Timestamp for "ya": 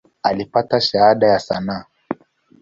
1.27-1.39